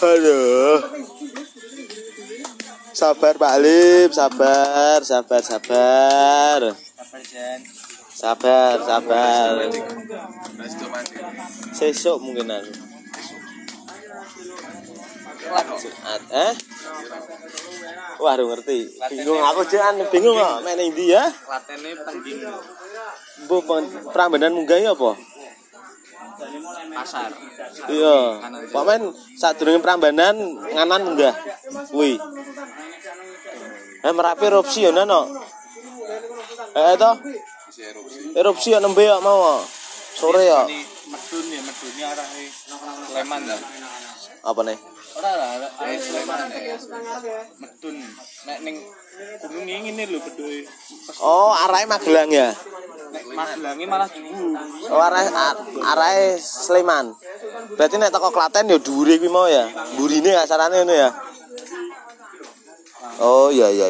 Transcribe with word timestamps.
Aduh. 0.00 0.78
Sabar 2.90 3.34
Pak 3.38 3.54
Lip, 3.62 4.10
sabar, 4.12 5.00
sabar, 5.06 5.40
sabar. 5.40 6.60
Sabar. 6.76 7.58
Sabar, 8.12 8.76
sabar. 8.84 9.52
Sesuk 11.72 12.20
mungkin 12.20 12.52
aku. 12.52 12.90
Jumat, 15.80 16.22
eh? 16.30 16.52
Wah, 18.20 18.36
aduh 18.36 18.52
ngerti. 18.52 18.92
Bingung 19.08 19.40
aku 19.40 19.64
jangan 19.66 19.96
bingung 20.12 20.36
kok. 20.36 20.60
Main 20.60 20.76
ning 20.76 20.92
ndi 20.92 21.16
ya? 21.16 21.24
Klatene 21.32 21.90
penting 22.04 22.36
Bu 23.48 23.64
Prambanan 24.12 24.52
munggah 24.52 24.76
ya 24.76 24.92
apa? 24.92 25.16
Pasar. 26.92 27.30
Iya. 27.88 28.18
Pak 28.70 28.82
men 28.86 29.02
sadurunge 29.38 29.80
Prambanan 29.80 30.36
nganan 30.74 31.00
munggah. 31.06 31.34
Kuwi. 31.90 32.18
Eh 34.00 34.12
merapi 34.16 34.44
erupsi 34.48 34.88
ya 34.88 34.90
nono. 34.90 35.28
Eh 36.72 36.94
to? 36.96 37.12
Erupsi 38.36 38.74
ya 38.74 38.78
nembe 38.80 39.04
ya 39.04 39.20
mau. 39.20 39.60
Sore 40.16 40.42
ya. 40.44 40.66
Medun 41.10 41.46
ya, 41.48 41.60
medunnya 41.64 42.06
arahe 42.12 42.44
Sleman 43.10 43.42
ya. 43.48 43.56
Apa 44.46 44.60
nih? 44.62 44.78
Ora 45.18 45.30
ora, 45.34 45.68
eh 45.90 45.98
Sleman 45.98 46.38
ya. 46.54 46.76
Medun. 47.60 47.96
Nek 48.46 48.58
ning 48.64 48.76
gunung 49.44 49.68
ini 49.68 50.02
lho 50.06 50.18
bedoe. 50.22 50.64
Oh, 51.20 51.52
arahe 51.52 51.84
Magelang 51.88 52.30
ya. 52.32 52.52
Magelange 53.40 53.84
malah 53.88 54.08
dhuwur. 54.12 54.92
Oh, 54.92 55.00
arahe 55.00 55.30
ar- 55.32 55.60
arahe 55.96 56.36
Sleman. 56.36 57.16
Berarti 57.76 57.96
nek 57.96 58.12
teko 58.12 58.28
Klaten 58.28 58.68
ya 58.68 58.76
dhuwure 58.76 59.16
kuwi 59.16 59.30
mau 59.32 59.48
ya. 59.48 59.64
Burine 59.96 60.30
kasarane 60.36 60.76
ngono 60.84 60.92
ya. 60.94 61.08
Oh 63.20 63.48
iya 63.52 63.68
iya 63.72 63.88